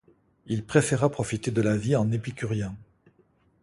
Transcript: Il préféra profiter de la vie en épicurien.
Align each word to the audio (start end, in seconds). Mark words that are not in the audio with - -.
Il 0.47 0.65
préféra 0.65 1.11
profiter 1.11 1.51
de 1.51 1.61
la 1.61 1.77
vie 1.77 1.95
en 1.95 2.11
épicurien. 2.11 2.75